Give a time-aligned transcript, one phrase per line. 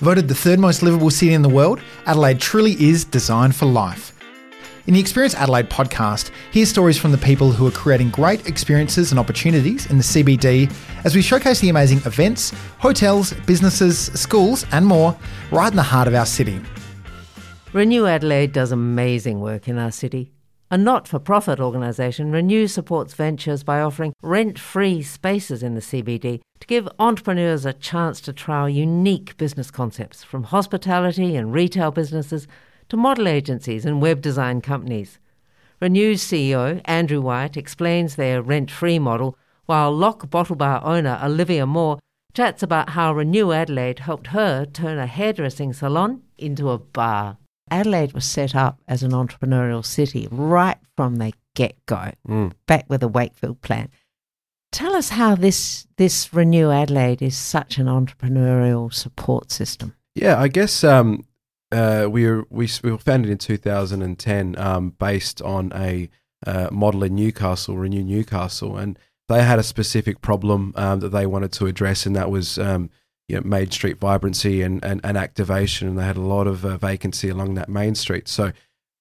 [0.00, 4.12] Voted the third most livable city in the world, Adelaide truly is designed for life.
[4.86, 9.10] In the Experience Adelaide podcast, hear stories from the people who are creating great experiences
[9.10, 10.72] and opportunities in the CBD
[11.04, 15.16] as we showcase the amazing events, hotels, businesses, schools, and more
[15.50, 16.60] right in the heart of our city.
[17.72, 20.35] Renew Adelaide does amazing work in our city.
[20.68, 25.80] A not for profit organisation, Renew supports ventures by offering rent free spaces in the
[25.80, 31.92] CBD to give entrepreneurs a chance to trial unique business concepts from hospitality and retail
[31.92, 32.48] businesses
[32.88, 35.20] to model agencies and web design companies.
[35.80, 41.64] Renew's CEO, Andrew White, explains their rent free model, while Lock Bottle Bar owner Olivia
[41.64, 42.00] Moore
[42.34, 47.38] chats about how Renew Adelaide helped her turn a hairdressing salon into a bar.
[47.70, 52.52] Adelaide was set up as an entrepreneurial city right from the get go, Mm.
[52.66, 53.88] back with the Wakefield plan.
[54.72, 59.94] Tell us how this this Renew Adelaide is such an entrepreneurial support system.
[60.14, 61.24] Yeah, I guess um,
[61.72, 66.08] uh, we were we, we were founded in 2010, um, based on a
[66.46, 71.26] uh, model in Newcastle, Renew Newcastle, and they had a specific problem um, that they
[71.26, 72.90] wanted to address, and that was um,
[73.28, 76.64] you know, Main Street vibrancy and, and, and activation, and they had a lot of
[76.64, 78.28] uh, vacancy along that main street.
[78.28, 78.52] So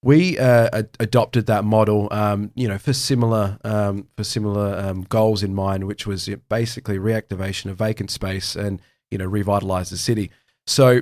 [0.02, 5.04] we uh, ad- adopted that model, um, you know, for similar um, for similar um,
[5.04, 8.82] goals in mind, which was uh, basically reactivation of vacant space and
[9.12, 10.32] you know revitalize the city.
[10.68, 11.02] So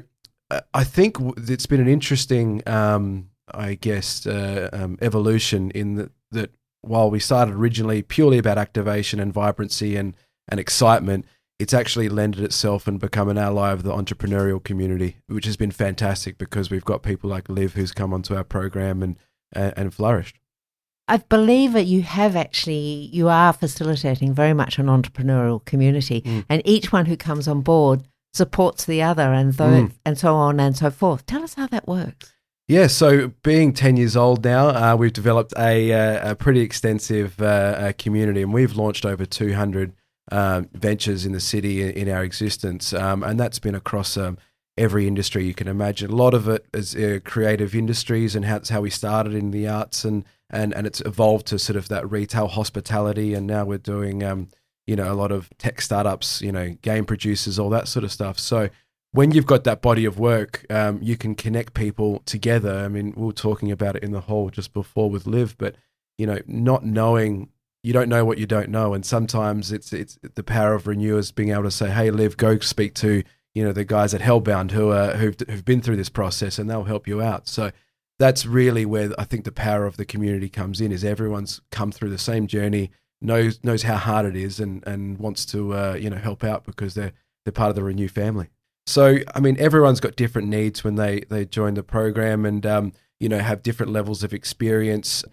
[0.50, 6.12] uh, I think it's been an interesting, um, I guess, uh, um, evolution in that
[6.32, 6.52] that
[6.82, 10.16] while we started originally purely about activation and vibrancy and
[10.48, 11.26] and excitement,
[11.60, 15.72] it's actually lended itself and become an ally of the entrepreneurial community, which has been
[15.72, 19.18] fantastic because we've got people like Liv who's come onto our program and
[19.54, 20.38] and, and flourished.
[21.08, 26.46] I believe that you have actually you are facilitating very much an entrepreneurial community, Mm.
[26.50, 29.92] and each one who comes on board supports the other, and though Mm.
[30.06, 31.26] and so on and so forth.
[31.26, 32.34] Tell us how that works.
[32.68, 37.40] Yeah, so being 10 years old now, uh, we've developed a, uh, a pretty extensive
[37.42, 39.92] uh, uh, community and we've launched over 200
[40.32, 42.94] um, ventures in the city in, our existence.
[42.94, 44.38] Um, and that's been across um,
[44.78, 46.12] every industry you can imagine.
[46.12, 49.52] A lot of it is uh, creative industries and how, that's how we started in
[49.52, 53.34] the arts and, and, and it's evolved to sort of that retail hospitality.
[53.34, 54.50] And now we're doing, um,
[54.88, 58.12] you know, a lot of tech startups, you know, game producers, all that sort of
[58.12, 58.40] stuff.
[58.40, 58.70] So,
[59.14, 62.80] when you've got that body of work, um, you can connect people together.
[62.80, 65.76] I mean, we were talking about it in the hall just before with Liv, but
[66.18, 67.50] you know, not knowing
[67.84, 71.32] you don't know what you don't know, and sometimes it's it's the power of renewers
[71.32, 73.24] being able to say, "Hey, Liv, go speak to
[73.54, 76.70] you know the guys at Hellbound who are who've who've been through this process, and
[76.70, 77.72] they'll help you out." So
[78.20, 80.92] that's really where I think the power of the community comes in.
[80.92, 85.18] Is everyone's come through the same journey, knows knows how hard it is, and and
[85.18, 87.14] wants to uh, you know help out because they're
[87.46, 88.50] they're part of the Renew family.
[88.86, 92.94] So, I mean, everyone's got different needs when they, they join the program and, um,
[93.20, 95.24] you know, have different levels of experience.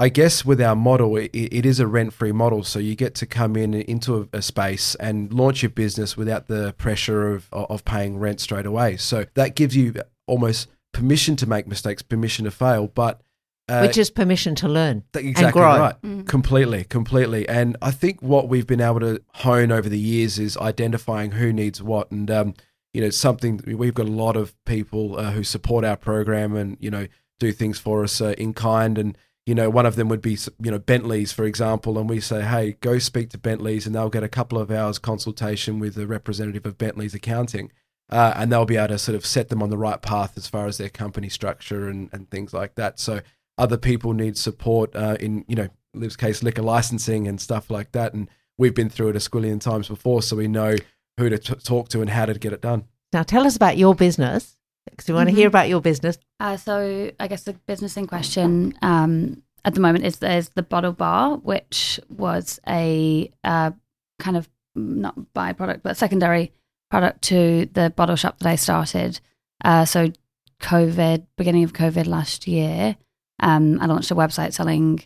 [0.00, 2.64] I guess with our model, it, it is a rent free model.
[2.64, 6.48] So you get to come in into a, a space and launch your business without
[6.48, 8.96] the pressure of, of paying rent straight away.
[8.96, 9.92] So that gives you
[10.26, 13.20] almost permission to make mistakes, permission to fail, but
[13.68, 15.78] uh, which is permission to learn Th- and Exactly grow.
[15.78, 16.02] right.
[16.02, 16.26] Mm.
[16.26, 17.46] Completely, completely.
[17.46, 21.52] And I think what we've been able to hone over the years is identifying who
[21.52, 22.10] needs what.
[22.10, 22.54] And, um,
[22.94, 26.78] you know, something we've got a lot of people uh, who support our program and,
[26.80, 27.06] you know,
[27.38, 28.96] do things for us uh, in kind.
[28.96, 29.16] And,
[29.46, 31.98] you know, one of them would be, you know, Bentley's, for example.
[31.98, 34.98] And we say, hey, go speak to Bentley's and they'll get a couple of hours
[34.98, 37.72] consultation with the representative of Bentley's accounting.
[38.10, 40.46] Uh, and they'll be able to sort of set them on the right path as
[40.46, 42.98] far as their company structure and, and things like that.
[42.98, 43.20] So,
[43.60, 47.92] other people need support uh, in you know Liv's case liquor licensing and stuff like
[47.92, 50.76] that and we've been through it a squillion times before so we know
[51.18, 53.76] who to t- talk to and how to get it done Now, tell us about
[53.76, 54.56] your business.
[54.88, 55.38] Because we want to Mhm.
[55.38, 56.18] hear about your business.
[56.38, 60.62] Uh, so I guess the business in question um, at the moment is there's the
[60.62, 63.72] Bottle Bar, which was a uh,
[64.18, 66.52] kind of not byproduct but secondary
[66.90, 69.20] product to the bottle shop that I started.
[69.64, 70.12] Uh, so
[70.60, 72.96] COVID, beginning of COVID last year,
[73.40, 75.02] um, I launched a website selling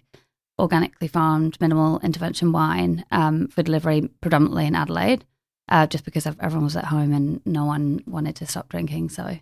[0.58, 5.24] organically farmed minimal intervention wine um, for delivery predominantly in Adelaide,
[5.68, 9.08] uh, just because everyone was at home and no one wanted to stop drinking.
[9.08, 9.38] So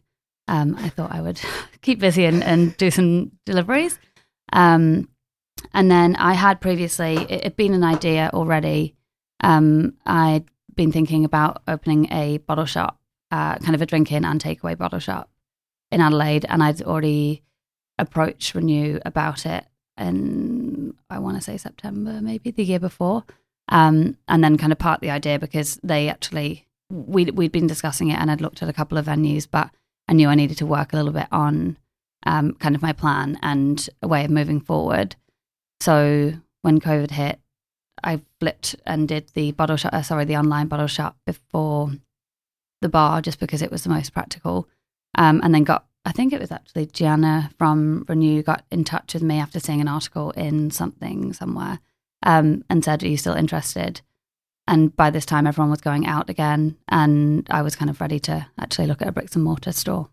[0.53, 1.41] um, I thought I would
[1.81, 3.99] keep busy and, and do some deliveries.
[4.53, 5.09] Um,
[5.73, 8.95] and then I had previously, it had been an idea already.
[9.41, 10.45] Um, I'd
[10.77, 13.01] been thinking about opening a bottle shop,
[13.31, 15.31] uh, kind of a drink in and takeaway bottle shop
[15.91, 16.45] in Adelaide.
[16.49, 17.43] And I'd already
[17.99, 19.65] approached Renew about it
[19.97, 23.25] in, I want to say September, maybe the year before.
[23.69, 28.11] Um, and then kind of part the idea because they actually we we'd been discussing
[28.11, 29.71] it, and I'd looked at a couple of venues, but
[30.13, 31.79] I knew I needed to work a little bit on
[32.27, 35.17] um, kind of my plan and a way of moving forward.
[35.81, 37.41] So when COVID hit,
[38.05, 41.93] I flipped and did the bottle shop, uh, sorry, the online bottle shop before
[42.83, 44.69] the bar, just because it was the most practical.
[45.17, 49.15] Um, and then got, I think it was actually Gianna from Renew got in touch
[49.15, 51.81] with me after seeing an article in something somewhere
[52.23, 54.03] um, and said, "Are you still interested?"
[54.67, 58.21] And by this time, everyone was going out again, and I was kind of ready
[58.21, 60.09] to actually look at a bricks and mortar store.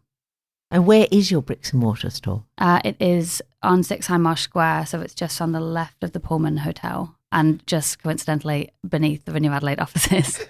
[0.71, 2.43] And where is your bricks and mortar store?
[2.57, 6.19] Uh, it is on Six Hindmarsh Square, so it's just on the left of the
[6.19, 10.39] Pullman Hotel, and just coincidentally beneath the Renew Adelaide offices.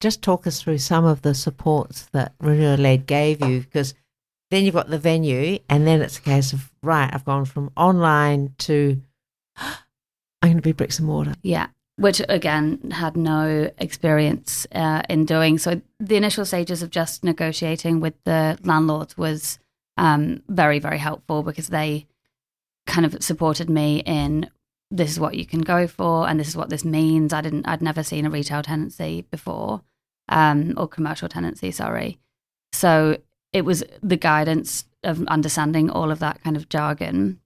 [0.00, 3.92] Just talk us through some of the supports that Renew Adelaide gave you, because
[4.50, 7.10] then you've got the venue, and then it's a case of right.
[7.12, 9.02] I've gone from online to
[9.56, 9.76] I'm
[10.42, 11.34] going to be bricks and mortar.
[11.42, 11.66] Yeah,
[11.96, 15.58] which again had no experience uh, in doing.
[15.58, 19.58] So the initial stages of just negotiating with the landlords was
[19.96, 22.06] um, very, very helpful because they
[22.86, 24.48] kind of supported me in
[24.90, 27.32] this is what you can go for and this is what this means.
[27.32, 29.82] I didn't, I'd never seen a retail tenancy before
[30.28, 32.18] um, or commercial tenancy, sorry.
[32.72, 33.18] So
[33.52, 37.40] it was the guidance of understanding all of that kind of jargon.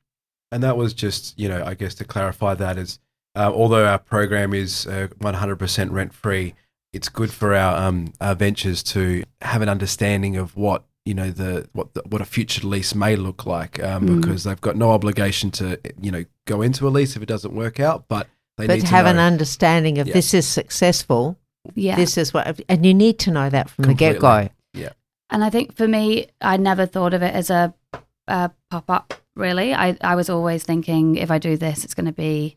[0.51, 2.99] And that was just, you know, I guess to clarify that is
[3.37, 6.55] uh, although our program is uh, 100% rent free,
[6.93, 11.31] it's good for our, um, our ventures to have an understanding of what you know
[11.31, 14.21] the what the, what a future lease may look like um, Mm.
[14.23, 17.55] because they've got no obligation to you know go into a lease if it doesn't
[17.55, 18.27] work out, but
[18.57, 20.15] they but need to have an understanding of Yeah.
[20.15, 21.37] this is successful.
[21.75, 21.97] Yeah.
[21.97, 24.09] This is what, and you need to know that from Completely.
[24.09, 24.49] the get go.
[24.75, 24.91] Yeah,
[25.31, 27.73] And I think for me, I never thought of it as a,
[28.29, 29.73] a pop up, really.
[29.75, 32.57] I, I was always thinking if I do this, it's going to be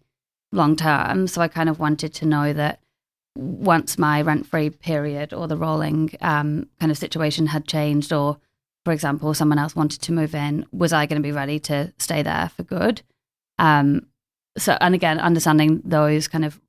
[0.52, 1.28] long term.
[1.28, 2.80] So I kind of wanted to know that
[3.36, 8.38] once my rent free period or the rolling um, kind of situation had changed, or
[8.84, 11.94] for example, someone else wanted to move in, was I going to be ready to
[11.98, 13.02] stay there for good?
[13.60, 14.08] Um,
[14.58, 16.60] so, and again, understanding those kind of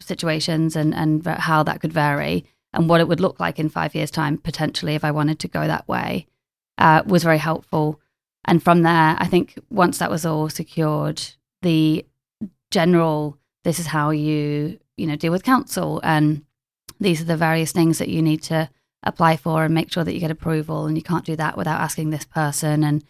[0.00, 3.94] situations and, and how that could vary and what it would look like in five
[3.94, 6.26] years' time, potentially, if I wanted to go that way,
[6.78, 8.00] uh, was very helpful.
[8.44, 11.22] And from there, I think once that was all secured,
[11.62, 12.04] the
[12.70, 16.44] general this is how you you know deal with council and
[17.00, 18.68] these are the various things that you need to
[19.02, 21.80] apply for and make sure that you get approval and you can't do that without
[21.80, 23.04] asking this person and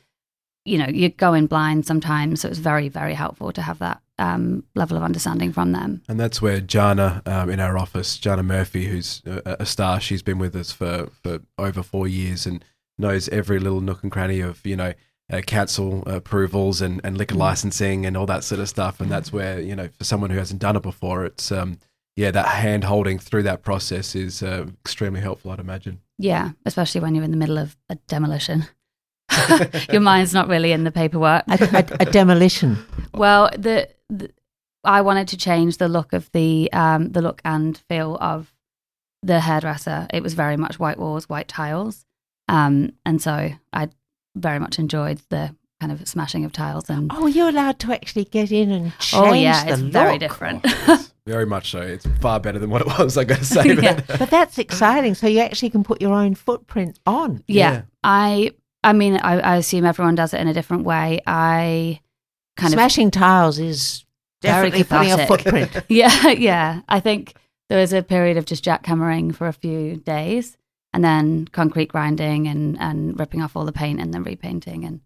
[0.65, 4.65] you know you're going blind sometimes so it's very very helpful to have that um,
[4.75, 6.03] level of understanding from them.
[6.09, 10.23] And that's where Jana um, in our office, Jana Murphy, who's a, a star, she's
[10.23, 12.65] been with us for, for over four years and
[12.99, 14.95] knows every little nook and cranny of, you know,
[15.33, 19.01] uh, council approvals and, and liquor licensing and all that sort of stuff.
[19.01, 21.79] And that's where, you know, for someone who hasn't done it before, it's, um,
[22.15, 26.01] yeah, that hand holding through that process is uh, extremely helpful, I'd imagine.
[26.19, 28.65] yeah especially when you're in the middle of a demolition
[29.93, 32.79] your mind's not really in the paperwork A, a, a demolition.
[33.13, 34.31] Well, the, the
[34.85, 38.53] I wanted to change the look of the um, the look and feel of
[39.23, 40.07] the hairdresser.
[40.13, 42.05] It was very much white walls, white tiles,
[42.49, 43.89] um, and so I
[44.37, 47.11] very much enjoyed the kind of smashing of tiles and.
[47.15, 50.63] Oh, you're allowed to actually get in and change Oh yeah, the it's very different.
[50.65, 51.81] It's very much so.
[51.81, 53.75] It's far better than what it was, I got to say.
[53.75, 54.01] but- Yeah.
[54.19, 55.15] But that's exciting.
[55.15, 57.43] So you actually can put your own footprint on.
[57.49, 57.73] yeah.
[57.73, 57.83] Yeah.
[58.05, 58.53] I
[58.85, 61.21] I mean I, I assume everyone does it in a different way.
[61.27, 62.01] I
[62.57, 64.05] kind of Smashing tiles is
[64.43, 65.85] Very definitely putting a footprint.
[65.89, 66.81] Yeah, yeah.
[66.89, 67.35] I think
[67.69, 70.57] there was a period of just jackhammering for a few days
[70.93, 75.01] and then concrete grinding and, and ripping off all the paint and then repainting and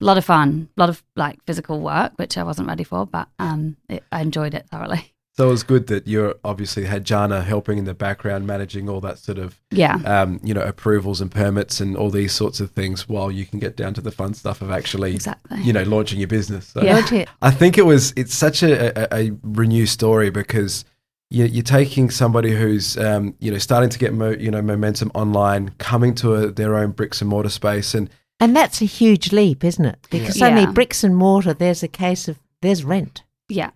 [0.00, 3.06] a lot of fun, a lot of like physical work, which I wasn't ready for,
[3.06, 5.12] but um, it, I enjoyed it thoroughly.
[5.38, 9.02] So it was good that you obviously had Jana helping in the background, managing all
[9.02, 9.96] that sort of, Yeah.
[10.06, 13.58] um, you know, approvals and permits and all these sorts of things, while you can
[13.58, 15.60] get down to the fun stuff of actually, Exactly.
[15.60, 16.68] you know, launching your business.
[16.68, 17.26] So Yeah.
[17.42, 20.86] I think it was it's such a, a, a renew story because
[21.30, 25.10] you, you're taking somebody who's um, you know starting to get mo, you know momentum
[25.14, 29.32] online, coming to a, their own bricks and mortar space, and And that's a huge
[29.32, 30.06] leap, isn't it?
[30.10, 30.72] Because suddenly Yeah.
[30.72, 33.22] bricks and mortar, there's a case of there's rent.
[33.48, 33.70] Yeah.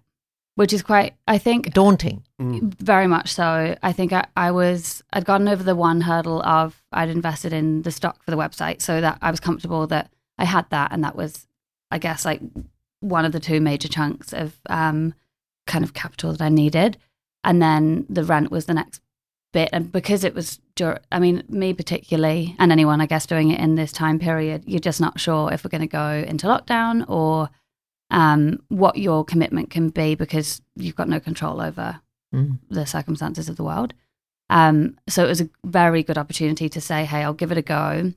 [0.57, 2.23] Which is quite, I think, Daunting.
[2.39, 3.77] Very much so.
[3.83, 7.83] I think I, I was I'd gotten over the one hurdle of I'd invested in
[7.83, 11.03] the stock for the website, so that I was comfortable that I had that, and
[11.05, 11.47] that was,
[11.91, 12.41] I guess, like
[13.01, 15.15] one of the two major chunks of um,
[15.67, 16.99] kind of capital that I needed,
[17.45, 19.01] and then the rent was the next
[19.53, 23.51] bit, and because it was, dur- I mean, me particularly, and anyone I guess doing
[23.51, 26.47] it in this time period, you're just not sure if we're going to go into
[26.47, 27.51] lockdown or
[28.11, 32.01] um, what your commitment can be because you've got no control over
[32.33, 32.61] Mm.
[32.69, 33.93] the circumstances of the world.
[34.51, 37.63] Um, so it was a very good opportunity to say, hey, I'll give it a
[37.63, 38.13] go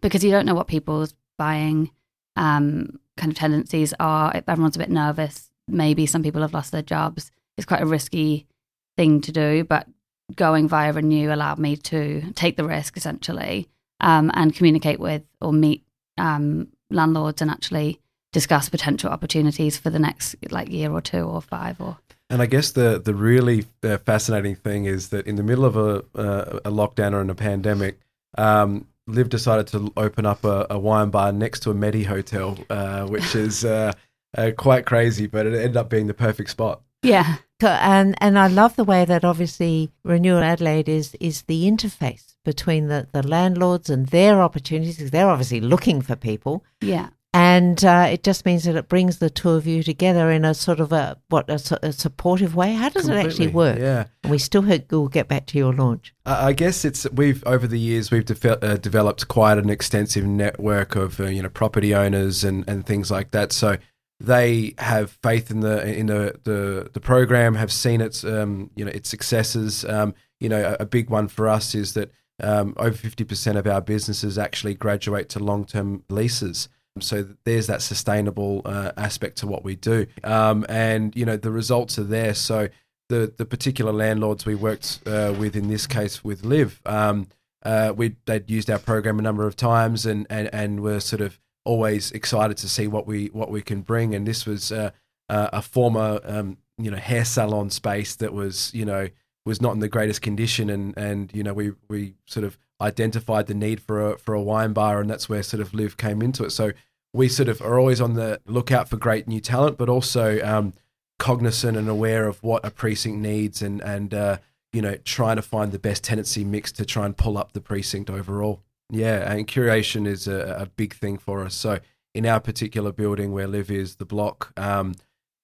[0.00, 1.90] because you don't know what people's buying
[2.34, 4.32] um, kind of tendencies are.
[4.48, 5.50] Everyone's a bit nervous.
[5.68, 7.30] Maybe some people have lost their jobs.
[7.58, 8.46] It's quite a risky
[8.96, 9.86] thing to do, but
[10.34, 13.68] going via Renew allowed me to take the risk essentially
[14.00, 15.84] um, and communicate with or meet
[16.18, 18.00] um, landlords and actually
[18.32, 21.98] discuss potential opportunities for the next like year or two or five or
[22.30, 25.76] and I guess the the really uh, fascinating thing is that in the middle of
[25.76, 28.00] a uh, a lockdown or in a pandemic,
[28.38, 32.56] um, Liv decided to open up a, a, wine bar next to a Medi hotel,
[32.70, 33.92] uh, which is uh,
[34.36, 36.80] uh, quite crazy, but it ended up being the perfect spot.
[37.02, 37.36] Yeah,
[37.68, 42.88] and and I love the way that obviously Renew Adelaide is is the interface between
[42.88, 46.64] the, the landlords and their opportunities because they're obviously looking for people.
[46.80, 50.44] Yeah, and uh, it just means that it brings the two of you together in
[50.44, 52.74] a sort of a what a, a supportive way.
[52.74, 53.78] How does Completely, it actually work?
[53.78, 56.14] Yeah, we still hope we'll get back to your launch.
[56.26, 60.94] I guess it's we've over the years we've de- uh, developed quite an extensive network
[60.94, 63.52] of uh, you know property owners and, and things like that.
[63.52, 63.78] So
[64.22, 68.84] they have faith in the in the the, the program, have seen its um, you
[68.84, 69.84] know its successes.
[69.84, 72.10] Um, you know, a, a, big one for us is that
[72.40, 76.68] um, over fifty percent of our businesses actually graduate to long term leases.
[77.00, 81.50] So there's that sustainable uh, aspect to what we do, um, and you know the
[81.50, 82.34] results are there.
[82.34, 82.68] So
[83.08, 87.28] the the particular landlords we worked uh, with in this case with Liv, um,
[87.64, 91.22] uh, we they'd used our program a number of times, and and and were sort
[91.22, 94.14] of always excited to see what we what we can bring.
[94.14, 94.90] And this was uh,
[95.28, 99.08] a former um, you know hair salon space that was you know
[99.44, 103.46] was not in the greatest condition, and and you know we we sort of identified
[103.46, 106.22] the need for a for a wine bar, and that's where sort of Liv came
[106.22, 106.50] into it.
[106.50, 106.72] So
[107.12, 110.72] we sort of are always on the lookout for great new talent, but also um,
[111.18, 114.38] cognizant and aware of what a precinct needs, and and uh,
[114.72, 117.60] you know trying to find the best tenancy mix to try and pull up the
[117.60, 118.62] precinct overall.
[118.90, 121.54] Yeah, and curation is a, a big thing for us.
[121.54, 121.78] So
[122.14, 124.52] in our particular building where Liv is, the block.
[124.56, 124.94] Um,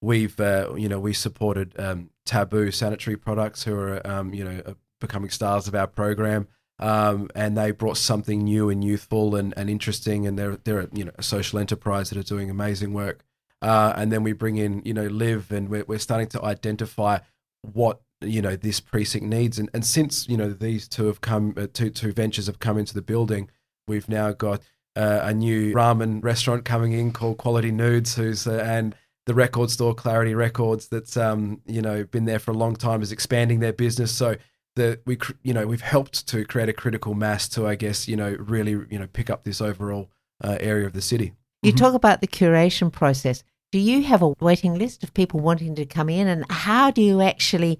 [0.01, 4.75] we've uh, you know we supported um, Taboo sanitary products who are um, you know
[4.99, 6.47] becoming stars of our program
[6.79, 10.25] um, and they brought something new and youthful and, and interesting.
[10.25, 13.23] And they're they're you know a social enterprise that are doing amazing work.
[13.61, 17.19] Uh, and then we bring in you know Liv, and we're we're starting to identify
[17.61, 19.59] what you know this precinct needs.
[19.59, 22.77] And and since you know these two have come, uh, two two ventures have come
[22.77, 23.49] into the building,
[23.87, 24.61] we've now got
[24.95, 28.95] uh, a new ramen restaurant coming in called Quality Nudes, who's uh, and
[29.25, 33.01] the record store Clarity Records that's um you know been there for a long time
[33.01, 34.11] is expanding their business.
[34.11, 34.35] So
[34.75, 38.15] that we you know we've helped to create a critical mass to I guess you
[38.15, 40.09] know really you know pick up this overall
[40.43, 41.33] uh, area of the city.
[41.61, 41.77] You mm-hmm.
[41.77, 43.43] talk about the curation process.
[43.71, 47.01] Do you have a waiting list of people wanting to come in, and how do
[47.01, 47.79] you actually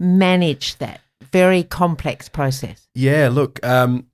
[0.00, 2.88] manage that very complex process?
[2.94, 4.06] Yeah, look, um,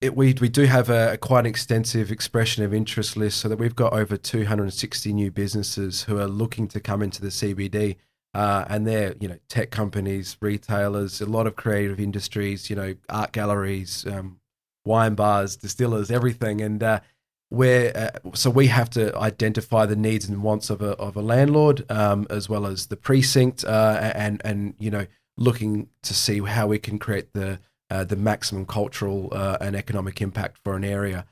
[0.00, 3.48] it, we we do have a, a, quite an extensive expression of interest list, so
[3.48, 7.96] that we've got over 260 new businesses who are looking to come into the CBD
[8.36, 12.94] uh, and they're you know tech companies, retailers, a lot of creative industries, you know
[13.08, 14.38] art galleries, um,
[14.84, 17.00] wine bars, distillers, everything, and uh,
[17.48, 21.22] where uh, so we have to identify the needs and wants of a of a
[21.22, 26.40] landlord um, as well as the precinct, uh, and and you know looking to see
[26.40, 30.84] how we can create the uh, the maximum cultural uh, and economic impact for an
[30.84, 31.24] area.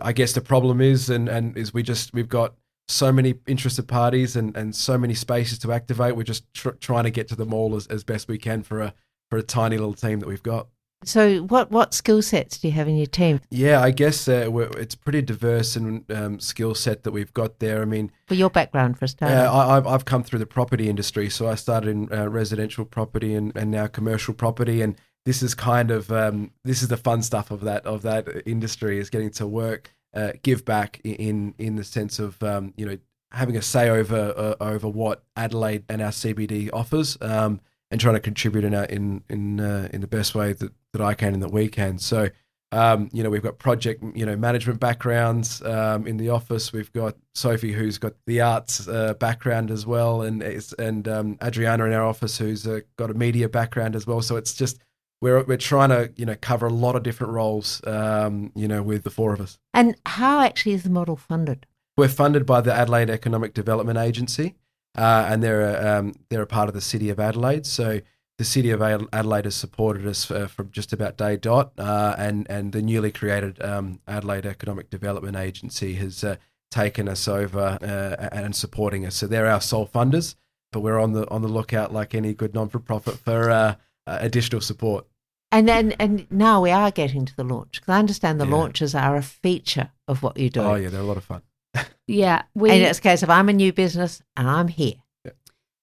[0.00, 2.54] I guess the problem is, and and is we just we've got
[2.88, 6.16] so many interested parties and, and so many spaces to activate.
[6.16, 8.80] We're just tr- trying to get to them all as, as best we can for
[8.80, 8.94] a
[9.30, 10.68] for a tiny little team that we've got.
[11.04, 13.40] So, what what skill sets do you have in your team?
[13.50, 17.82] Yeah, I guess uh, it's pretty diverse in um, skill set that we've got there.
[17.82, 20.88] I mean, for your background, for a start, uh, I, have come through the property
[20.88, 25.42] industry, so I started in uh, residential property and, and now commercial property, and this
[25.42, 29.10] is kind of um, this is the fun stuff of that of that industry is
[29.10, 32.98] getting to work uh, give back in in the sense of um, you know
[33.32, 38.14] having a say over uh, over what Adelaide and our CBD offers, um, and trying
[38.14, 41.34] to contribute in our, in in uh, in the best way that, that I can
[41.34, 41.98] and that we can.
[41.98, 42.28] So.
[42.74, 46.72] Um, you know, we've got project, you know, management backgrounds um, in the office.
[46.72, 50.42] We've got Sophie, who's got the arts uh, background as well, and
[50.78, 54.22] and um, Adriana in our office, who's uh, got a media background as well.
[54.22, 54.78] So it's just
[55.22, 58.82] we're we're trying to you know cover a lot of different roles, um, you know,
[58.82, 59.58] with the four of us.
[59.72, 61.64] And how actually is the model funded?
[61.96, 64.56] We're funded by the Adelaide Economic Development Agency,
[64.96, 67.66] uh, and they're a, um, they're a part of the City of Adelaide.
[67.66, 68.00] So
[68.42, 72.44] the City of Adelaide has supported us uh, from just about day dot, uh, and
[72.50, 76.34] and the newly created um, Adelaide Economic Development Agency has uh,
[76.72, 79.14] taken us over uh, and supporting us.
[79.14, 80.34] So they're our sole funders,
[80.72, 83.76] but we're on the on the lookout like any good non for profit for uh,
[84.08, 85.06] additional support.
[85.52, 88.56] And then, and now we are getting to the launch because I understand the Yeah.
[88.56, 90.62] launches are a feature of what you do.
[90.62, 91.42] Oh yeah, they're a lot of fun.
[92.08, 94.94] Yeah, we and it's a case of I'm a new business and I'm here.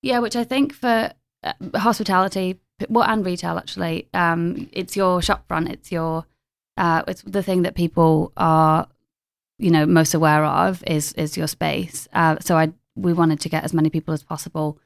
[0.02, 1.12] Yeah, which I think for
[1.44, 5.70] uh, hospitality, well, and retail actually, um, it's your shop front.
[5.70, 6.26] It's your,
[6.78, 8.88] uh, it's the thing that people are,
[9.58, 12.08] you know, most aware of is is your space.
[12.14, 14.78] Uh, so I we wanted to get as many people as possible,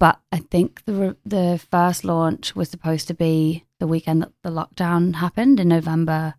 [0.00, 4.32] but I think the re- the first launch was supposed to be the weekend that
[4.42, 6.34] the lockdown happened in November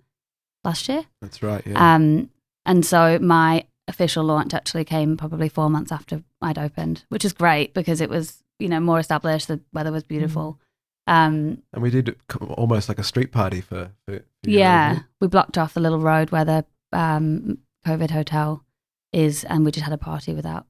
[0.63, 1.05] last year.
[1.21, 1.65] That's right.
[1.65, 1.95] Yeah.
[1.95, 2.29] Um,
[2.65, 7.33] and so my official launch actually came probably four months after I'd opened, which is
[7.33, 9.47] great because it was, you know, more established.
[9.47, 10.59] The weather was beautiful.
[11.07, 13.91] Um, and we did almost like a street party for.
[14.05, 15.05] for, for yeah, review.
[15.21, 18.63] we blocked off the little road where the um, COVID hotel
[19.11, 20.67] is, and we just had a party without.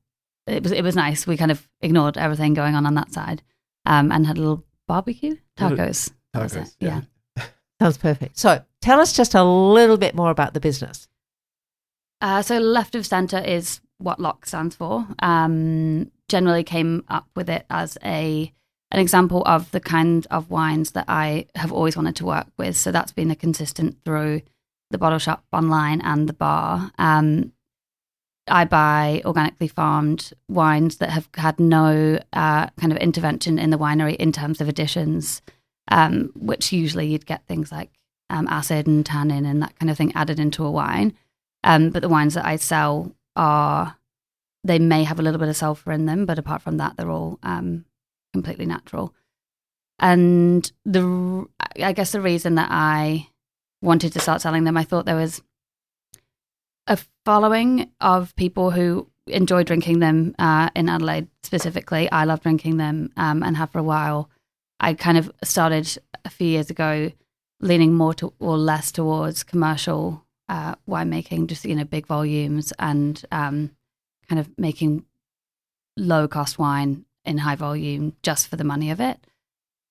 [0.47, 1.27] It was it was nice.
[1.27, 3.43] We kind of ignored everything going on on that side,
[3.85, 6.11] um, and had a little barbecue tacos.
[6.33, 6.55] Tacos.
[6.55, 7.01] it, yeah.
[7.81, 8.37] Sounds perfect.
[8.37, 11.07] So tell us just a little bit more about the business.
[12.21, 15.07] Uh, so left of center is what LOCK stands for.
[15.19, 18.53] Um, generally came up with it as a
[18.91, 22.75] an example of the kind of wines that I have always wanted to work with.
[22.75, 24.41] So that's been a consistent through
[24.89, 26.91] the bottle shop online and the bar.
[26.97, 27.53] Um,
[28.47, 33.77] I buy organically farmed wines that have had no uh, kind of intervention in the
[33.77, 35.43] winery in terms of additions,
[35.89, 37.91] um, which usually you'd get things like
[38.31, 41.13] um, acid and tannin and that kind of thing added into a wine.
[41.63, 43.97] Um, but the wines that I sell are,
[44.63, 47.11] they may have a little bit of sulfur in them, but apart from that, they're
[47.11, 47.85] all um,
[48.33, 49.13] completely natural.
[49.99, 51.45] And the,
[51.81, 53.27] I guess the reason that I
[53.81, 55.41] wanted to start selling them, I thought there was
[56.87, 62.09] a following of people who enjoy drinking them uh, in Adelaide specifically.
[62.11, 64.29] I love drinking them um, and have for a while.
[64.79, 67.11] I kind of started a few years ago
[67.61, 73.23] leaning more to, or less towards commercial uh, winemaking, just you know big volumes and
[73.31, 73.71] um,
[74.29, 75.05] kind of making
[75.97, 79.19] low cost wine in high volume just for the money of it.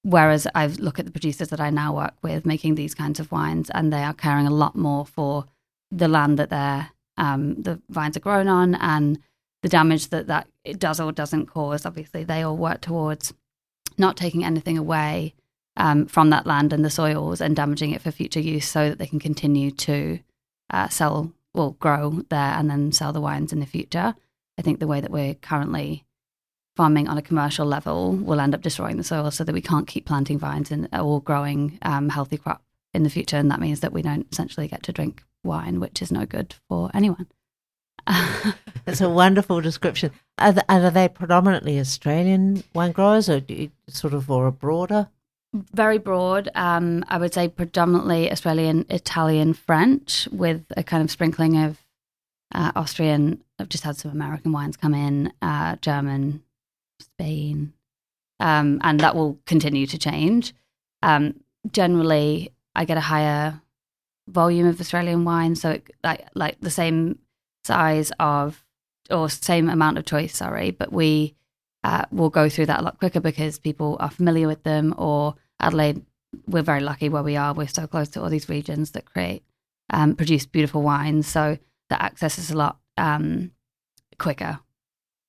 [0.02, 3.32] Whereas I look at the producers that I now work with making these kinds of
[3.32, 5.44] wines, and they are caring a lot more for
[5.90, 9.18] the land that their um, the vines are grown on and
[9.62, 11.84] the damage that that it does or doesn't cause.
[11.84, 13.34] Obviously, they all work towards
[13.98, 15.34] not taking anything away
[15.76, 18.98] um, from that land and the soils and damaging it for future use, so that
[18.98, 20.20] they can continue to
[20.70, 24.14] uh, sell, well, grow there and then sell the wines in the future.
[24.58, 26.04] I think the way that we're currently
[26.76, 29.86] farming on a commercial level will end up destroying the soil, so that we can't
[29.86, 33.80] keep planting vines and or growing um, healthy crop in the future, and that means
[33.80, 37.26] that we don't essentially get to drink wine, which is no good for anyone.
[38.84, 40.12] That's a wonderful description.
[40.38, 43.42] Are, th- are they predominantly Australian wine growers or
[43.88, 45.08] sort of or a broader?
[45.54, 46.50] very broad.
[46.54, 51.78] Um, I would say predominantly Australian, Italian, French, with a kind of sprinkling of
[52.54, 53.42] uh, Austrian.
[53.58, 56.42] I've just had some American wines come in, uh, German,
[57.00, 57.72] Spain,
[58.40, 60.54] um, and that will continue to change.
[61.02, 63.60] Um, generally, I get a higher
[64.28, 67.18] volume of Australian wine, so it, like like the same
[67.64, 68.64] size of
[69.10, 70.36] or same amount of choice.
[70.36, 71.34] Sorry, but we
[71.84, 74.94] uh, will go through that a lot quicker because people are familiar with them.
[74.98, 76.04] Or Adelaide,
[76.46, 77.54] we're very lucky where we are.
[77.54, 79.42] We're so close to all these regions that create,
[79.90, 81.26] um, produce beautiful wines.
[81.26, 83.52] So the access is a lot um,
[84.18, 84.60] quicker.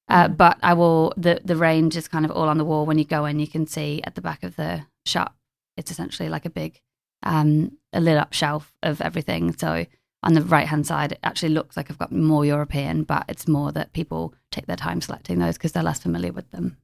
[0.08, 2.88] Uh, but I will, the, the range is kind of all on the wall.
[2.88, 5.36] When you go in, you can see at the back of the shop,
[5.78, 6.82] it's essentially like a big,
[7.22, 9.54] um, a lit up shelf of everything.
[9.56, 9.86] So
[10.24, 13.48] on the right hand side, it actually looks like I've got more European, but it's
[13.48, 16.78] more that people take their time selecting those because they're less familiar with them.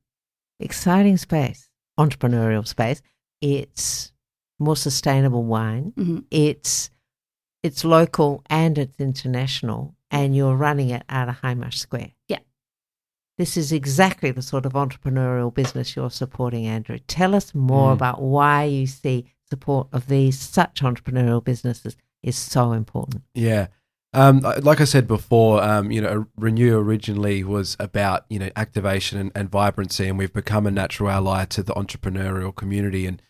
[0.59, 1.67] Exciting space,
[1.99, 3.01] entrepreneurial space.
[3.41, 4.13] It's
[4.59, 5.93] more sustainable wine.
[5.95, 6.91] hmm It's
[7.65, 12.11] it's local and it's international, and you're running it out of Hindmarsh Square.
[12.27, 12.39] Yeah.
[13.37, 16.99] This is exactly the sort of entrepreneurial business you're supporting, Andrew.
[17.07, 17.93] Tell us more Mm.
[17.93, 23.23] about why you see support of these such entrepreneurial businesses is so important.
[23.33, 23.67] Yeah.
[24.13, 29.19] Um, like I said before, um, you know, Renew originally was about you know activation
[29.19, 33.05] and, and vibrancy, and we've become a natural ally to the entrepreneurial community.
[33.05, 33.21] And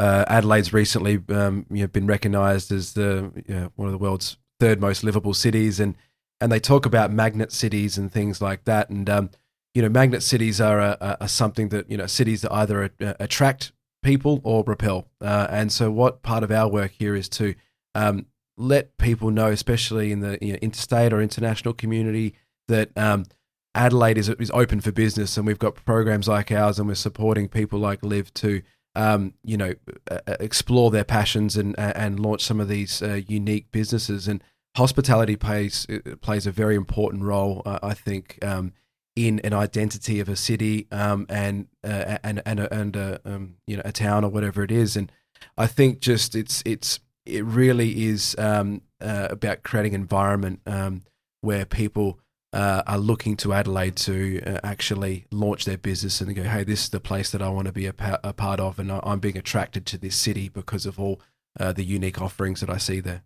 [0.00, 3.98] uh, Adelaide's recently um, you know been recognised as the you know, one of the
[3.98, 5.94] world's third most livable cities, and
[6.40, 8.88] and they talk about magnet cities and things like that.
[8.88, 9.30] And um,
[9.74, 13.16] you know, magnet cities are a, a, something that you know cities that either a,
[13.20, 15.06] attract people or repel.
[15.20, 17.54] Uh, and so, what part of our work here is to
[17.94, 18.24] um,
[18.56, 22.34] let people know, especially in the you know, interstate or international community,
[22.68, 23.26] that um,
[23.74, 27.48] Adelaide is is open for business, and we've got programs like ours, and we're supporting
[27.48, 28.62] people like Liv to
[29.00, 29.74] um, you know,
[30.10, 34.28] uh, uh, explore their passions and and launch some of these uh, unique businesses.
[34.28, 34.44] And
[34.76, 38.72] hospitality plays uh, plays a very important role, uh, I think, um,
[39.16, 43.54] in an identity of a city um, and uh, and and a, and a, um,
[43.66, 44.96] you know a town or whatever it is.
[44.96, 45.10] And
[45.56, 51.02] I think just it's it's it really is um, about creating environment um,
[51.40, 52.18] where people
[52.52, 56.84] uh, are looking to Adelaide to uh, actually launch their business and go, hey, this
[56.84, 59.20] is the place that I want to be a, pa- a part of, and I'm
[59.20, 61.20] being attracted to this city because of all
[61.58, 63.22] uh, the unique offerings that I see there.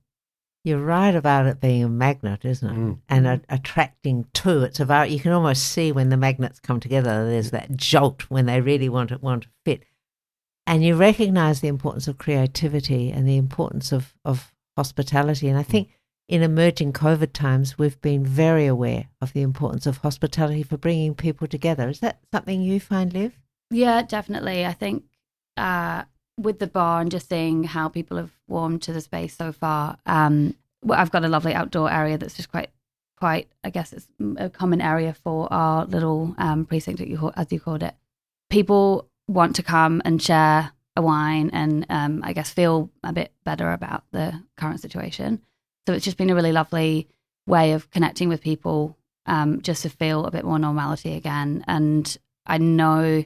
[0.62, 2.74] You're right about it being a magnet, isn't it?
[2.74, 2.98] Mm.
[3.08, 4.62] And a, attracting to.
[4.62, 7.28] It's about you can almost see when the magnets come together.
[7.28, 9.82] There's that jolt when they really want to want to fit,
[10.66, 15.48] and you recognise the importance of creativity and the importance of of hospitality.
[15.48, 15.90] And I think
[16.28, 21.14] in emerging COVID times, we've been very aware of the importance of hospitality for bringing
[21.14, 21.88] people together.
[21.88, 23.38] Is that something you find, Liv?
[23.70, 24.64] Yeah, definitely.
[24.64, 25.04] I think
[25.56, 26.04] uh,
[26.38, 29.98] with the bar and just seeing how people have warmed to the space so far,
[30.06, 32.70] um, well, I've got a lovely outdoor area that's just quite,
[33.18, 33.48] quite.
[33.62, 34.08] I guess it's
[34.38, 37.94] a common area for our little um, precinct, as you called it.
[38.48, 43.32] People want to come and share a wine and um, I guess feel a bit
[43.44, 45.42] better about the current situation.
[45.86, 47.08] So it's just been a really lovely
[47.46, 51.64] way of connecting with people, um, just to feel a bit more normality again.
[51.66, 52.16] And
[52.46, 53.24] I know,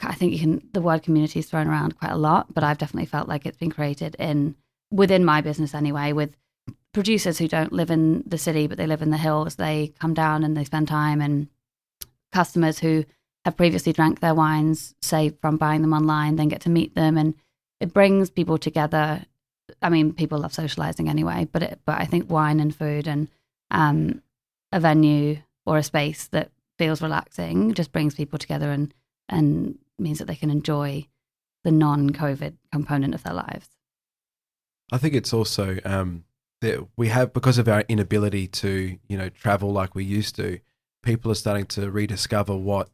[0.00, 2.78] I think you can, the word community is thrown around quite a lot, but I've
[2.78, 4.54] definitely felt like it's been created in
[4.90, 6.36] within my business anyway, with
[6.92, 9.56] producers who don't live in the city but they live in the hills.
[9.56, 11.48] They come down and they spend time, and
[12.32, 13.04] customers who
[13.44, 17.16] have previously drank their wines, say from buying them online, then get to meet them,
[17.16, 17.34] and
[17.80, 19.24] it brings people together
[19.82, 23.28] I mean, people love socializing anyway, but it, but I think wine and food and
[23.70, 24.22] um,
[24.72, 28.94] a venue or a space that feels relaxing just brings people together and
[29.28, 31.06] and means that they can enjoy
[31.64, 33.68] the non-COVID component of their lives.
[34.90, 36.24] I think it's also um,
[36.60, 40.60] that we have because of our inability to you know travel like we used to.
[41.02, 42.88] People are starting to rediscover what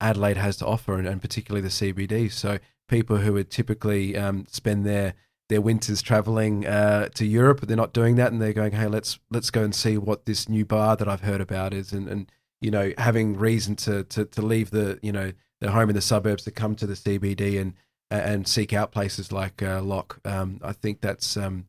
[0.00, 2.30] Adelaide has to offer, and, and particularly the CBD.
[2.32, 5.14] So people who would typically um, spend their
[5.50, 8.86] their winters traveling uh, to Europe, but they're not doing that, and they're going, "Hey,
[8.86, 12.08] let's let's go and see what this new bar that I've heard about is," and
[12.08, 12.32] and
[12.62, 16.00] you know, having reason to to to leave the you know their home in the
[16.00, 17.74] suburbs to come to the CBD and
[18.10, 20.20] and seek out places like uh, Lock.
[20.24, 21.66] Um, I think that's um,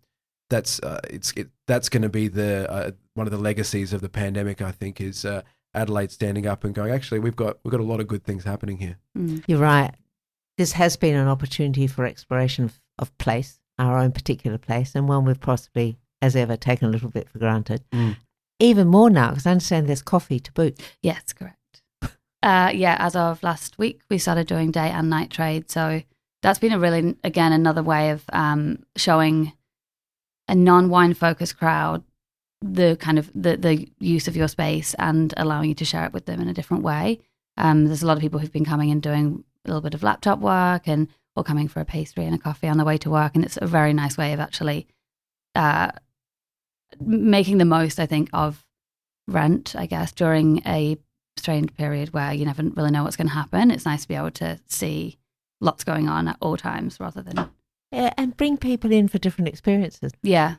[0.52, 4.02] that's uh, it's it, that's going to be the uh, one of the legacies of
[4.02, 4.62] the pandemic.
[4.62, 5.41] I think is uh,
[5.74, 8.44] Adelaide standing up and going, actually, we've got we've got a lot of good things
[8.44, 8.98] happening here.
[9.17, 9.44] Mm.
[9.48, 9.96] You're right.
[10.60, 15.08] This has been an opportunity for exploration of, of place our own particular place and
[15.08, 17.84] one we've possibly, as ever, taken a little bit for granted.
[17.91, 18.17] Mm.
[18.60, 20.80] Even more now, because I understand there's coffee to boot.
[21.02, 21.58] Yes, correct.
[22.44, 25.70] Uh, yeah, as of last week, we started doing day and night trade.
[25.70, 26.02] So
[26.41, 29.54] that's been a really, again, another way of um, showing
[30.48, 32.04] a non wine focused crowd
[32.62, 36.13] the kind of the, the use of your space and allowing you to share it
[36.13, 37.20] with them in a different way.
[37.58, 40.02] Um, there's a lot of people who've been coming and doing a little bit of
[40.02, 43.10] laptop work and or coming for a pastry and a coffee on the way to
[43.10, 43.36] work.
[43.36, 44.88] And it's a very nice way of actually
[45.56, 45.91] uh,
[47.00, 48.65] making the most, I think, of
[49.28, 50.98] rent, I guess, during a
[51.38, 53.72] strange period where you never really know what's going to happen.
[53.72, 55.17] It's nice to be able to see
[55.62, 57.50] lots going on at all times rather than.
[57.91, 60.12] Yeah, and bring people in for different experiences.
[60.22, 60.56] Yeah.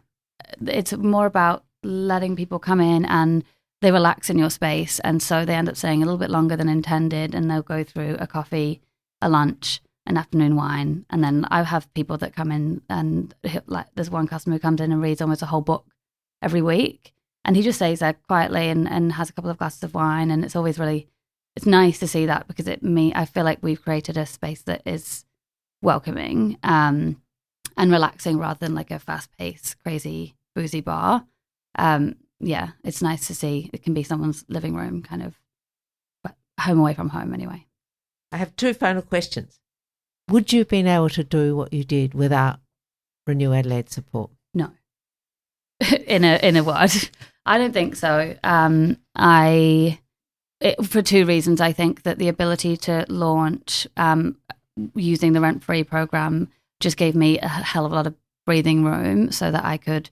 [0.67, 3.45] It's more about letting people come in and
[3.81, 5.01] they relax in your space.
[5.01, 7.85] And so they end up staying a little bit longer than intended and they'll go
[7.85, 8.81] through a coffee,
[9.21, 13.35] a lunch, an afternoon wine, and then I have people that come in and
[13.67, 15.87] like there's one customer who comes in and reads almost a whole book
[16.43, 17.12] every week,
[17.45, 20.31] and he just stays there quietly and, and has a couple of glasses of wine,
[20.31, 21.09] and it's always really
[21.55, 24.62] it's nice to see that because it me I feel like we've created a space
[24.62, 25.25] that is
[25.83, 27.21] welcoming um,
[27.77, 31.27] and relaxing rather than like a fast paced crazy boozy bar.
[31.79, 35.38] Um, yeah, it's nice to see it can be someone's living room kind of,
[36.25, 37.67] but home away from home anyway.
[38.33, 39.61] I have two final questions.
[40.33, 42.59] Would you have been able to do what you did without
[43.27, 44.31] Renew Adelaide support?
[44.55, 44.71] No.
[46.07, 46.90] in a in a word,
[47.45, 48.35] I don't think so.
[48.42, 50.01] Um, I
[50.62, 51.61] it, for two reasons.
[51.61, 54.38] I think that the ability to launch um,
[54.95, 56.49] using the rent free program
[56.81, 58.14] just gave me a hell of a lot of
[58.47, 60.09] breathing room, so that I could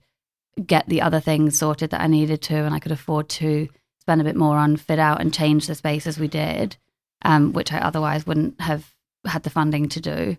[0.63, 4.21] get the other things sorted that I needed to, and I could afford to spend
[4.21, 6.77] a bit more on fit out and change the space as we did,
[7.25, 8.93] um, which I otherwise wouldn't have
[9.25, 10.37] had the funding to do.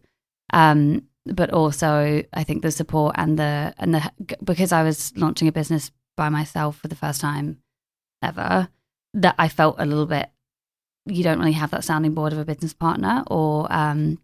[0.52, 5.48] Um, but also, I think the support and the and the because I was launching
[5.48, 7.62] a business by myself for the first time
[8.22, 8.68] ever,
[9.14, 10.30] that I felt a little bit.
[11.06, 14.18] You don't really have that sounding board of a business partner or um,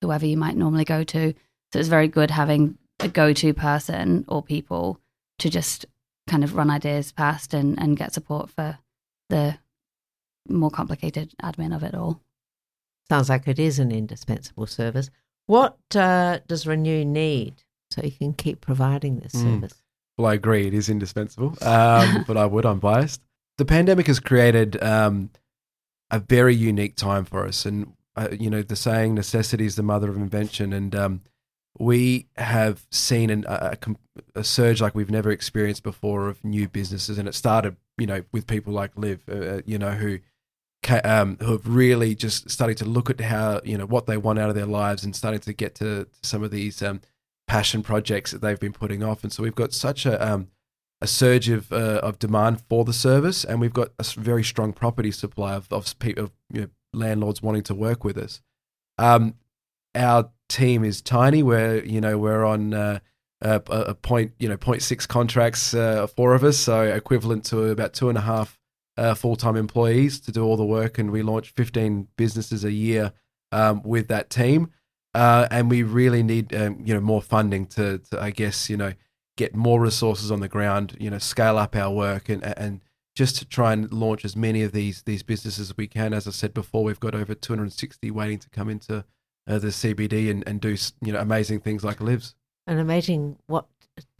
[0.00, 1.34] whoever you might normally go to.
[1.72, 4.98] So it's very good having a go to person or people
[5.38, 5.86] to just
[6.26, 8.78] kind of run ideas past and, and get support for
[9.28, 9.58] the
[10.48, 12.20] more complicated admin of it all.
[13.10, 15.10] Sounds like it is an indispensable service.
[15.46, 19.42] What uh, does Renew need so you can keep providing this Mm.
[19.42, 19.82] service?
[20.16, 23.20] Well, I agree, it is indispensable, um, but I would, I'm biased.
[23.58, 25.30] The pandemic has created um,
[26.08, 27.66] a very unique time for us.
[27.66, 30.72] And, uh, you know, the saying, necessity is the mother of invention.
[30.72, 31.22] And um,
[31.80, 33.76] we have seen an, a,
[34.36, 37.18] a surge like we've never experienced before of new businesses.
[37.18, 40.20] And it started, you know, with people like Liv, uh, you know, who
[40.88, 44.38] um, who have really just started to look at how you know what they want
[44.38, 47.00] out of their lives and starting to get to, some of these um,
[47.46, 49.22] passion projects that they've been putting off.
[49.22, 50.48] And so we've got such a um,
[51.00, 54.72] a surge of uh, of demand for the service, and we've got a very strong
[54.72, 58.40] property supply of of, of you know, landlords wanting to work with us.
[58.98, 59.34] Um,
[59.94, 61.42] our team is tiny.
[61.42, 62.74] We're you know we're on.
[62.74, 62.98] Uh,
[63.42, 67.94] a a point, you know, six contracts, uh, four of us, so equivalent to about
[67.94, 68.59] two and a half
[69.00, 73.12] uh, full-time employees to do all the work, and we launch 15 businesses a year
[73.50, 74.70] um, with that team.
[75.14, 78.76] Uh, and we really need, um, you know, more funding to, to, I guess, you
[78.76, 78.92] know,
[79.36, 82.82] get more resources on the ground, you know, scale up our work, and and
[83.16, 86.12] just to try and launch as many of these these businesses as we can.
[86.12, 89.04] As I said before, we've got over 260 waiting to come into
[89.48, 92.36] uh, the CBD and, and do, you know, amazing things like lives.
[92.68, 93.66] And imagine what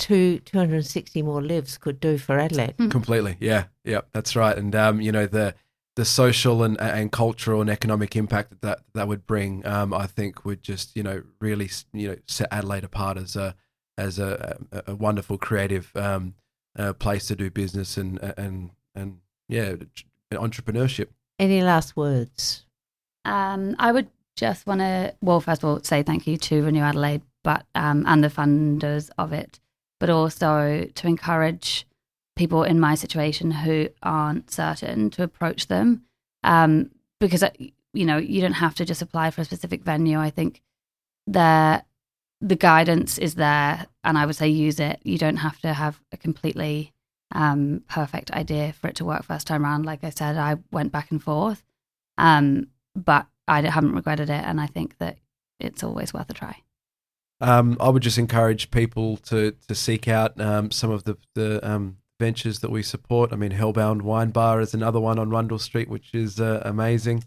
[0.01, 2.77] two 260 more lives could do for Adelaide.
[2.91, 4.57] Completely, yeah, yeah, that's right.
[4.57, 5.55] And um, you know the
[5.97, 10.07] the social and and cultural and economic impact that that, that would bring, um, I
[10.07, 13.55] think would just you know really you know set Adelaide apart as a
[13.97, 16.35] as a a, a wonderful creative um,
[16.79, 19.75] uh, place to do business and and and yeah,
[20.33, 21.09] entrepreneurship.
[21.39, 22.65] Any last words?
[23.25, 26.81] Um, I would just want to, well, first of all, say thank you to Renew
[26.81, 29.60] Adelaide, but um, and the funders of it,
[30.01, 31.87] but also to encourage
[32.35, 36.03] people in my situation who aren't certain to approach them,
[36.43, 37.51] um, because uh,
[37.93, 40.19] you know you don't have to just apply for a specific venue.
[40.19, 40.63] I think
[41.27, 41.85] there
[42.41, 45.01] the guidance is there, and I would say use it.
[45.05, 46.93] You don't have to have a completely
[47.33, 49.85] um, perfect idea for it to work first time around.
[49.85, 51.63] Like I said, I went back and forth,
[52.17, 55.19] um, but I haven't regretted it, and I think that
[55.59, 56.63] it's always worth a try.
[57.41, 61.67] Um, I would just encourage people to to seek out um, some of the the
[61.69, 63.33] um, ventures that we support.
[63.33, 67.25] I mean, Hellbound Wine Bar is another one on Rundle Street, which is uh, amazing.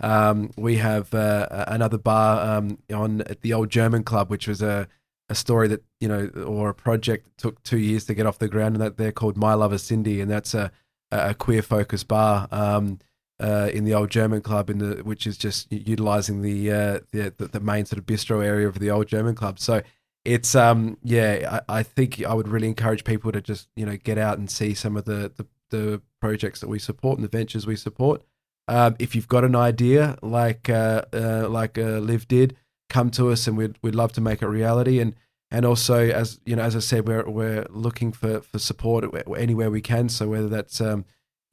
[0.00, 4.60] Um, we have uh, another bar um, on at the Old German Club, which was
[4.62, 4.86] a
[5.30, 8.38] a story that you know, or a project that took two years to get off
[8.38, 10.70] the ground, and that they're called My Lover Cindy, and that's a
[11.10, 12.48] a queer focused bar.
[12.50, 12.98] Um,
[13.40, 17.32] uh, in the old German club, in the which is just utilizing the, uh, the
[17.48, 19.58] the main sort of bistro area of the old German club.
[19.58, 19.82] So
[20.24, 23.96] it's um yeah, I, I think I would really encourage people to just you know
[23.96, 27.36] get out and see some of the the, the projects that we support and the
[27.36, 28.22] ventures we support.
[28.66, 32.56] Um, if you've got an idea like uh, uh, like uh, Liv did,
[32.88, 35.00] come to us and we'd we'd love to make it reality.
[35.00, 35.14] And
[35.50, 39.04] and also as you know as I said, we're we're looking for for support
[39.36, 40.08] anywhere we can.
[40.08, 41.04] So whether that's um,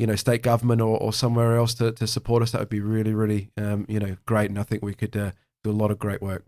[0.01, 2.79] you know, state government or, or somewhere else to, to support us, that would be
[2.79, 4.49] really, really, um, you know, great.
[4.49, 5.31] And I think we could uh,
[5.63, 6.43] do a lot of great work.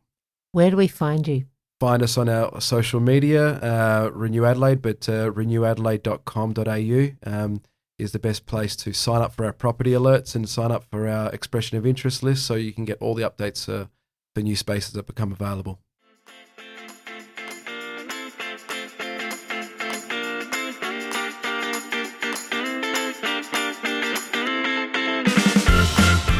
[0.54, 1.46] Where do we find you?
[1.80, 7.62] Find us on our social media, uh, Renew Adelaide, but uh, renewadelaide.com.au um,
[8.00, 11.08] is the best place to sign up for our property alerts and sign up for
[11.08, 13.86] our expression of interest list so you can get all the updates uh,
[14.34, 15.80] for new spaces that become available.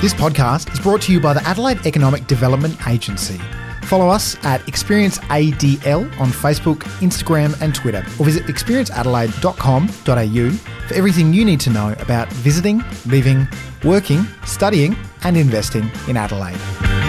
[0.04, 3.40] This podcast is brought to you by the Adelaide Economic Development Agency.
[3.84, 10.50] Follow us at Experience ADL on Facebook, Instagram, and Twitter, or visit experienceadelaide.com.au
[10.88, 13.48] for everything you need to know about visiting, living,
[13.86, 17.03] working, studying, and investing in Adelaide.